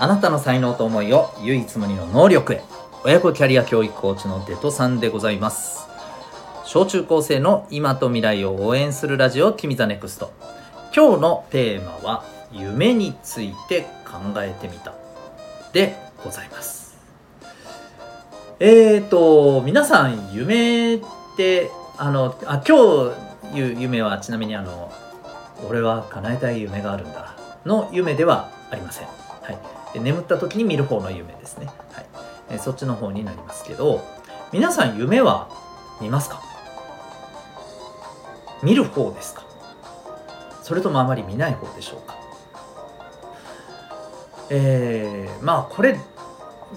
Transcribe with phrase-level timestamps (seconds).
[0.00, 2.62] あなたの才能と思いを唯一無二の能力へ。
[3.04, 5.88] 親子キャリア教育コーチのデトさんでございます。
[6.64, 10.32] 小中高生の今と未来を応援するラジオ君 The Next。
[10.94, 14.94] 今日のテーマは夢について考えてみた。
[15.72, 16.96] でございます。
[18.60, 21.00] えーと皆さん夢っ
[21.36, 23.12] てあのあ今
[23.52, 24.92] 日いう夢はちなみにあの
[25.68, 27.34] 俺は叶えたい夢があるんだ。
[27.66, 29.27] の夢ではありません。
[29.52, 29.58] はい、
[29.94, 31.66] で眠った時に見る方の夢ですね。
[31.92, 32.06] はい。
[32.50, 34.02] えそっちの方になりますけど、
[34.52, 35.48] 皆さん夢は
[36.00, 36.42] 見ますか？
[38.62, 39.42] 見る方ですか？
[40.62, 42.16] それともあまり見ない方でしょうか？
[44.50, 45.98] えー、まあこれ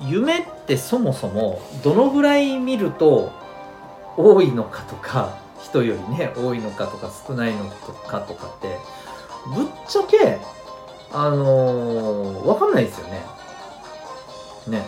[0.00, 3.30] 夢ってそもそもどのぐらい見ると
[4.16, 8.78] 多いのかとか人よりね多いのかとか少ないのかとかって
[9.54, 10.38] ぶっちゃけ
[11.14, 13.22] あのー、わかんないですよね。
[14.66, 14.84] ね。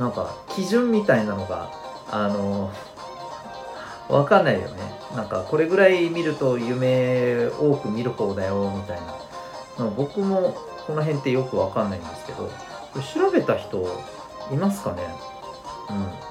[0.00, 1.70] なんか基準みたいなのが
[2.10, 4.80] あのー、わかんないよね。
[5.14, 9.00] なんかこれぐらい見ると夢多く見る方だよみたい
[9.78, 9.90] な。
[9.90, 12.50] 僕もこの辺ってよくわかんないんですけど、
[13.14, 13.86] 調べた人
[14.50, 15.02] いますかね？
[15.90, 16.26] うん。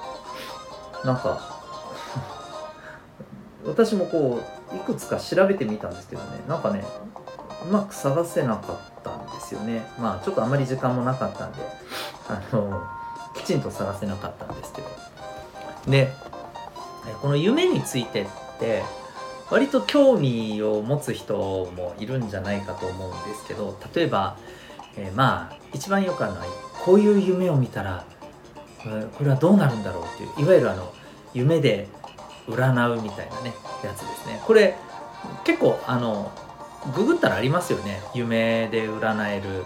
[1.06, 1.38] なんか
[3.64, 4.40] 私もこ
[4.72, 6.84] ういくつか調べてみたんですけどねなんかね
[7.68, 9.86] うまく探せなかったんですよね。
[9.98, 11.58] まあちょっとあまり時間もなかったんで
[12.28, 12.82] あの
[13.34, 14.88] きちんと探せなかったんですけど。
[15.86, 16.12] で
[17.22, 18.26] この夢についてっ
[18.58, 18.82] て
[19.50, 24.36] 割と興味を持つ人もいるんじゃないかと思うんですけど例えば、
[24.96, 26.46] えー、まあ一番よくあるのは
[26.84, 28.04] こういう夢を見たら
[29.16, 30.92] これはどうなるんだろうっていういわゆるあの
[31.34, 31.88] 夢で
[32.48, 34.40] 占うみたいなねやつですね。
[34.44, 34.76] これ
[35.44, 36.30] 結構あの
[36.94, 38.02] ググったらありますよね。
[38.14, 39.64] 夢で占える、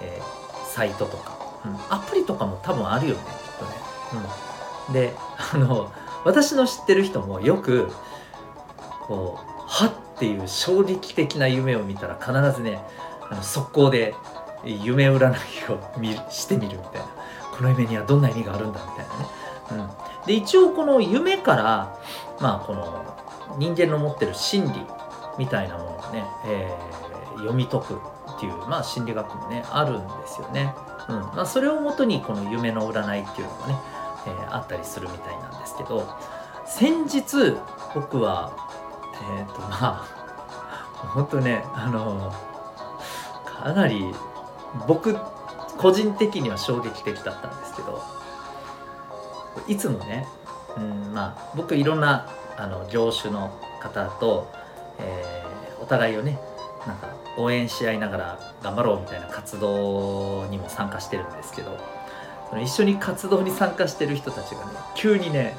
[0.00, 3.70] えー、サイトとか、うん、アプリとかも多分あるよねきっとね、
[4.88, 5.14] うん、で
[5.52, 5.92] あの
[6.24, 7.90] 私の知ってる人もよく
[9.02, 12.84] こうはっていう衝撃的な夢を見たら必ずね
[13.30, 14.14] あの速攻で
[14.64, 17.06] 夢占いを見してみるみたいな。
[17.60, 19.90] この夢にはどんな意味があるんだみたいなね、
[20.20, 21.94] うん、で一応この夢から
[22.40, 23.04] まあこの
[23.58, 24.86] 人間の持ってる心理
[25.38, 27.94] みたいなものをね、えー、読み解く
[28.36, 30.74] っていうまあ心理学もねあるんですよね。
[31.08, 33.78] うんまあ、それをもとにこの夢の占いっていうのがね、
[34.26, 36.06] えー、あったりするみたいなんですけど
[36.66, 37.56] 先日
[37.94, 38.52] 僕は
[39.38, 40.04] えっ、ー、とまあ
[41.14, 42.32] 本当ねあの
[43.44, 44.14] かなり
[44.86, 45.16] 僕
[45.78, 48.02] 個人的には衝撃的だったんですけど
[49.66, 50.26] いつもね、
[50.76, 54.52] うんまあ、僕いろんなあの業種の方と、
[55.00, 56.38] えー、お互いをね
[56.86, 61.78] なんか応援し合いながら頑張ろうみたいな活動にも参加してるんですけど
[62.48, 65.56] その一緒に活動に参加してる人たちがね急にね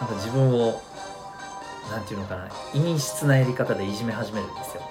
[0.00, 0.80] なんか自分を
[1.90, 4.82] 何て言うのかな陰湿なやり方でいじめ始めるんですよ、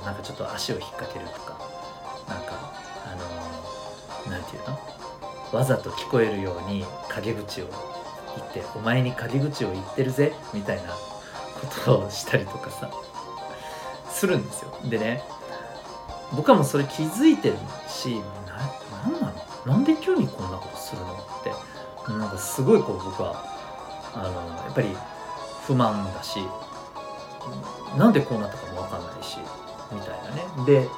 [0.00, 1.58] うん、なんかちょっと足を引っ掛けるとか
[2.28, 2.72] なんか
[3.04, 3.14] あ
[4.26, 5.58] の何、ー、て言うの？
[5.58, 7.66] わざと聞こえるように陰口を
[8.36, 10.96] 言って「お前に陰口を言ってるぜ」みたいな
[11.60, 12.90] ことをしたりとかさ
[14.10, 14.78] するんですよ。
[14.84, 15.22] でね
[16.32, 17.56] 僕はもうそれ気づいてる
[17.88, 19.32] しなんな
[19.64, 19.72] の？
[19.72, 21.52] なんで急にこんなことするのって
[22.12, 23.44] なんかすごいこう僕は
[24.14, 24.88] あのやっぱり
[25.66, 26.40] 不満だし
[27.96, 29.38] なんでこうなったかも分かんないし
[29.92, 30.44] みたいなね。
[30.66, 30.88] で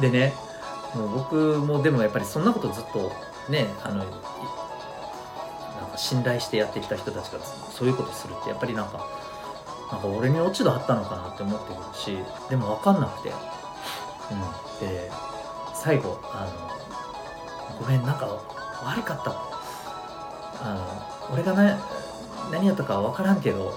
[0.00, 0.34] でね
[0.94, 3.12] もう僕もでもやっぱりそんなことずっと
[3.48, 4.04] ねあの
[5.80, 9.08] なんか信頼してやってきた人たちがそういうことするってやっぱりなんか
[9.90, 12.18] なんか俺に落ち度あったのかなって思ってくるし
[12.48, 15.10] でも分かんなくて、うん、で
[15.74, 18.28] 最後あの「ごめんなんか
[18.84, 19.30] 悪かった」
[20.62, 21.78] あの俺がな
[22.52, 23.70] 何やったか分からんけども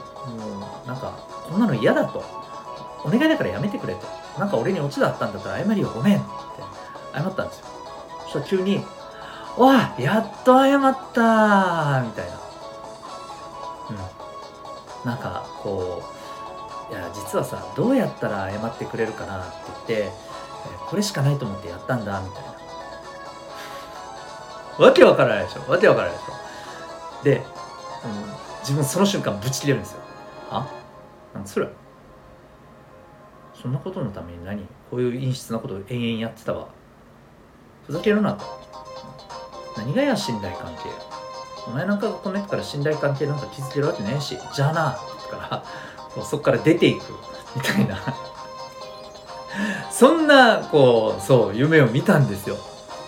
[0.84, 1.14] うなんか
[1.48, 2.44] こんなの嫌だと。
[3.06, 4.08] お願いだからやめてくれと。
[4.40, 6.26] なんか俺に落ち度あったんだったら謝りよごめんって
[7.14, 7.66] 謝ったんですよ。
[8.24, 8.84] そしたら急に
[9.58, 12.34] 「わやっと謝った」みたいな。
[13.92, 15.10] うん。
[15.10, 16.02] なんかこ
[16.90, 19.52] う「いや実はさどうやったら謝ってくれるかな」って
[19.88, 20.12] 言って
[20.90, 22.54] 「これしかないと思ってやったんだ」みたいな。
[24.86, 25.72] わけわからないでしょ。
[25.72, 27.24] わけわからないでしょ。
[27.24, 27.46] で、うん、
[28.62, 30.00] 自分その瞬間ブチ切れるんですよ。
[30.50, 30.68] あ
[31.34, 31.68] なんそれ
[33.62, 34.66] そんなことのために何？
[34.90, 36.68] こういう陰湿なことを延々やってたわ。
[37.86, 38.46] ふざけるなと
[39.78, 40.90] 何がや信頼関係
[41.68, 44.38] お前なんかがこの人から信頼関係なんか築けるわけねえし。
[44.54, 44.98] じゃあな。
[45.30, 45.64] か
[46.18, 47.14] らそこから出ていく
[47.56, 47.98] みたいな。
[49.92, 52.56] そんなこうそう夢を見たんですよ。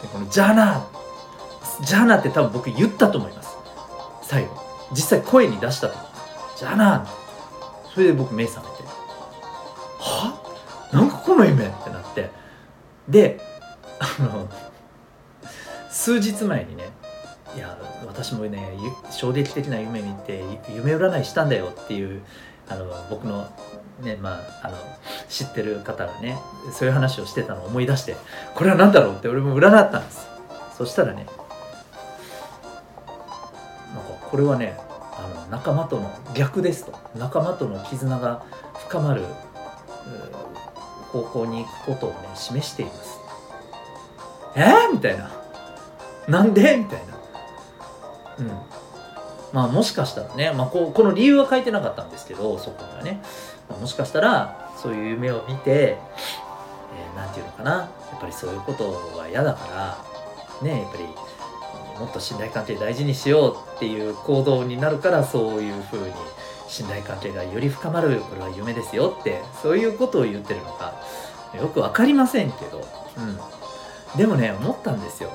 [0.02, 0.88] でこのじゃあな。
[1.82, 3.58] じゃあなって多分僕言ったと思います。
[4.22, 4.64] 最後。
[4.92, 5.94] 実際声に出したと。
[5.96, 6.18] 思いま
[6.56, 7.06] すじゃあな。
[7.94, 8.84] それで僕目覚めて。
[10.00, 10.90] は？
[10.94, 12.32] なんかこの夢ってなって。
[13.10, 13.42] で
[16.06, 16.84] 数日前にね
[17.56, 18.78] いや私もね
[19.10, 22.22] 衝撃的な夢見て夢占いしたんだよっていう
[22.70, 23.50] あの僕の
[24.04, 24.78] ねまああの
[25.30, 26.38] 知ってる方がね
[26.72, 28.16] そういう話をしてたのを思い出して
[28.54, 30.28] これは何だろうって俺も占ったんです。
[30.78, 31.26] そしたらね
[33.96, 36.94] なんかこれはねあの仲間との逆ですと。
[37.18, 39.24] 仲間との絆が深まる
[41.12, 43.20] 方向に行くことをね示しています。
[44.56, 45.35] えー、みたいな。
[46.28, 46.78] なんで？
[46.78, 47.16] みたいな。
[48.40, 48.52] うん。
[49.54, 53.22] まあもしかしたらね、まあ、ここの理由は書いてなかったんですけどそこにはね、
[53.70, 57.72] まあ、もしかしたらそういう夢を見て、えー、ていうのかな。
[57.72, 59.98] やっぱりそういうことは嫌だか
[60.62, 61.04] らねやっぱり
[62.00, 66.14] もっと信頼関係大事にしようっていう行動になるからそういうふうに
[66.68, 70.94] 信頼関係がより深まるこれは夢ですよってそういうことを言ってるのか
[71.54, 72.86] よく分かりませんけど、
[73.18, 75.32] うん、でもね思ったんですよ。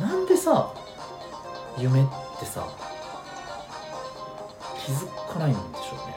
[0.00, 0.72] なんでさ
[1.78, 2.06] 夢っ
[2.38, 2.66] てさ
[4.84, 6.16] 気づかないんでしょうね。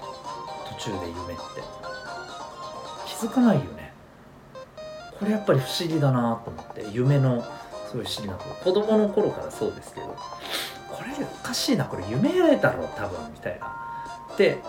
[0.77, 1.43] 途中で夢って。
[3.05, 3.93] 気づかないよね。
[5.17, 6.85] これやっぱり不思議だなと思って。
[6.91, 7.41] 夢の
[7.89, 8.71] すごい不思議なこと。
[8.71, 10.07] 子供の頃からそうですけど。
[10.07, 13.77] これおかしいなこれ夢だろ多分みたいな。
[14.37, 14.61] で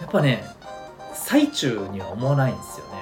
[0.00, 0.44] やっぱね
[1.14, 2.92] 最中には思わないんですよね、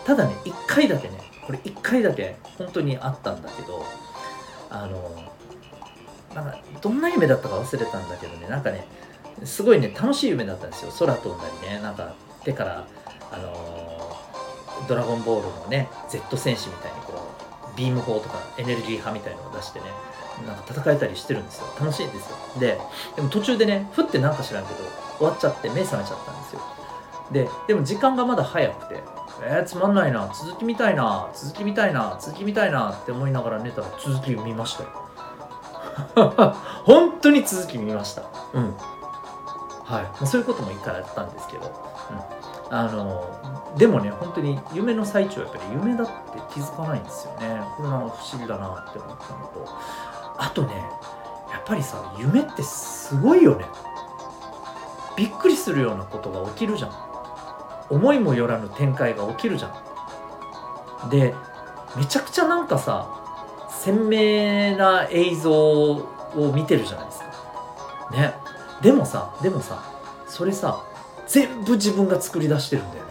[0.00, 3.84] うん、ただね1回だけねこれ1回だけ本当にあったんだけど
[4.70, 5.10] あの
[6.32, 8.86] なんかどんな夢だったか忘れたんだけどねなんかね
[9.42, 10.92] すごいね楽しい夢だったんですよ。
[10.96, 12.14] 空飛んだりねなんか
[12.44, 12.86] 手から
[13.32, 14.16] あの、
[14.88, 17.14] ドラゴンボールのね Z 戦士みたいにこ
[17.74, 19.86] うビーム砲とかエネルギー派みたいなのを出してね
[20.46, 21.66] なんか戦えたりしてるんですよ。
[21.80, 22.36] 楽しいんですよ。
[22.60, 22.78] で
[23.16, 24.84] でも途中でねふってなんか知らんけど
[25.18, 26.60] 終わっちゃって目覚めちゃったんですよ。
[27.32, 29.02] ででも時間がまだ早くて
[29.42, 30.30] えー、つまんないな。
[30.34, 31.28] 続き見たいな。
[31.34, 32.18] 続き見たいな。
[32.20, 32.92] 続き見たいな。
[32.92, 34.88] って思いながら寝たら続き見ましたよ。
[36.84, 38.22] 本当に続き見ました。
[38.54, 38.74] うん。
[39.84, 41.66] はい、そういうことも一回やったんですけど、
[42.70, 46.12] うん、あのでもね本当に夢の最中はやっぱり夢だって
[46.54, 47.60] 気づかないんですよね。
[47.76, 49.68] これなんか不思議だなって思ったのと。
[50.38, 50.74] あとね
[51.50, 53.64] やっぱりさ夢ってすごいよね。
[55.16, 57.09] びっくりするようなことが起きるじゃん。
[57.90, 59.68] 思いもよらぬ展開が起きるじゃ
[61.06, 61.10] ん。
[61.10, 61.34] で
[61.96, 63.08] めちゃくちゃなんかさ
[63.82, 67.26] 鮮明な映像を見てるじゃないですか。
[68.12, 68.34] ね。
[68.80, 69.82] でもさでもさ
[70.28, 70.82] それさ
[71.26, 73.10] 全部自分が作り出してるんだよね。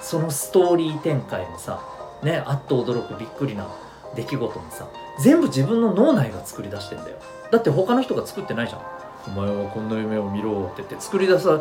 [0.00, 1.80] そのストーリー展開のさ
[2.22, 3.68] ねあっと驚くびっくりな
[4.14, 4.88] 出来事もさ
[5.22, 7.16] 全部自分の脳内が作り出してんだよ。
[7.50, 8.80] だって他の人が作ってないじゃん。
[9.28, 11.60] お前はこんな夢を見ろって言って作り出さ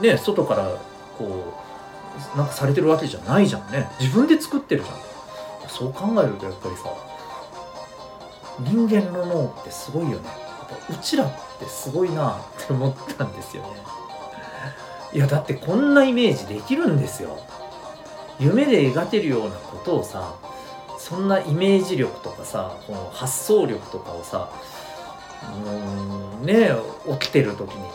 [0.00, 0.68] ね外から
[1.18, 1.73] こう
[2.36, 3.90] なんかされてるわけじゃないじゃんね。
[4.00, 4.96] 自分で作ってるじゃん。
[5.68, 6.82] そう考えるとやっぱりさ
[8.60, 10.28] 人間の脳ってすごいよね。
[10.90, 13.68] うちらってすごいなって思ったんですよね。
[15.12, 17.38] いやだってこんなイメージできるんですよ。
[18.38, 20.34] 夢で描けるようなことをさ
[20.98, 24.50] そんなイメージ力とかさこの発想力とかをさ
[25.54, 26.70] うんね
[27.20, 27.88] 起きてる時に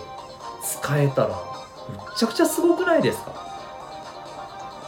[0.64, 1.38] 使えたらむっ
[2.16, 3.49] ちゃくちゃすごくないですか？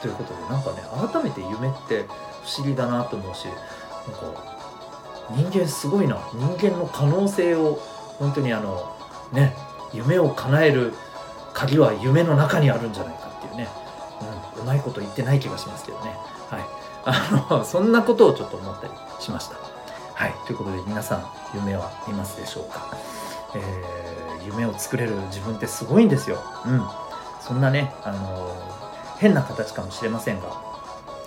[0.01, 2.05] ということでなんかね改めて夢って
[2.43, 4.51] 不思議だなと思うしなんか
[5.35, 6.17] 人間すごいな。
[6.33, 7.79] 人間の可能性を
[8.19, 8.95] 本当にあの
[9.31, 9.55] ね
[9.93, 10.93] 夢を叶える
[11.53, 13.67] 鍵は夢の中にあるんじゃないかっていうね、
[14.55, 16.15] うん、うまいこと言ってない気がしますけどね。
[16.49, 16.81] はい。
[17.03, 19.55] あのそんなことをちょっと思ったりしました。
[20.13, 20.33] はい。
[20.45, 22.95] ということで皆さん夢は見ますでしょうか、
[23.55, 26.43] えー、夢を作れる自分ってすごいんですよ。
[26.65, 26.81] うん。
[27.39, 28.55] そんなねあの
[29.21, 30.49] 変な形かもしれませんが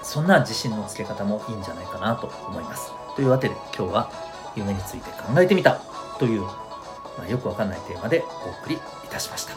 [0.02, 4.10] そんな自信のつけ方もいいんじゃないかなと思いますというわけで今日は
[4.56, 5.80] 夢について考えてみた
[6.18, 6.50] という、ま
[7.24, 9.54] あ、よくわかんないテーマでお送りいたしました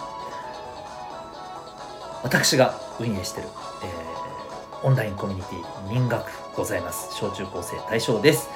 [2.21, 3.47] 私が運営してる、
[3.83, 6.23] えー、オンラインコミュニティ民学
[6.55, 8.49] ございます小中高生対象です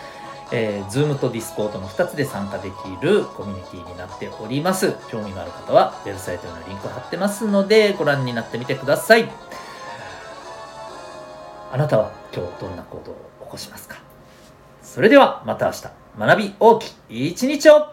[0.54, 4.98] えー、Zoom と Discord の2つで参加できるコミュニティになっております。
[5.10, 9.32] 興味のある方は、ウェブサイトのリンク貼ってますので、ご覧になってみてください。
[11.74, 13.98] あなたは今日どんな行動を起こしますか？
[14.84, 15.84] それではまた明日。
[16.20, 17.88] 学び大きい一日を。